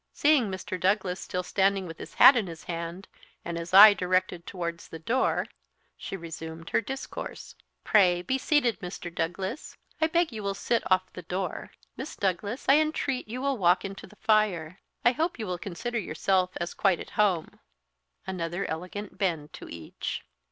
Seeing 0.13 0.49
Mr. 0.49 0.79
Douglas 0.79 1.19
still 1.19 1.43
standing 1.43 1.85
with 1.85 1.99
his 1.99 2.15
hat 2.15 2.35
in 2.35 2.47
his 2.47 2.63
hand, 2.63 3.07
and 3.45 3.55
his 3.55 3.71
eye 3.71 3.93
directed 3.93 4.47
towards 4.47 4.87
the 4.87 4.97
door, 4.97 5.45
she 5.95 6.17
resumed 6.17 6.71
her 6.71 6.81
discourse. 6.81 7.53
"Pray 7.83 8.23
be 8.23 8.39
seated, 8.39 8.79
Mr. 8.79 9.13
Douglas; 9.13 9.77
I 10.01 10.07
beg 10.07 10.31
you 10.31 10.41
will 10.41 10.55
sit 10.55 10.81
off 10.91 11.13
the 11.13 11.21
door. 11.21 11.69
Miss 11.97 12.15
Douglas, 12.15 12.65
I 12.67 12.77
entreat 12.77 13.27
you 13.27 13.41
will 13.43 13.59
walk 13.59 13.85
into 13.85 14.07
the 14.07 14.15
fire; 14.15 14.79
I 15.05 15.11
hope 15.11 15.37
you 15.37 15.45
will 15.45 15.59
consider 15.59 15.99
yourself 15.99 16.49
as 16.57 16.73
quite 16.73 16.99
at 16.99 17.11
home" 17.11 17.59
another 18.25 18.65
elegant 18.65 19.19
bend 19.19 19.53
to 19.53 19.69
each. 19.69 20.23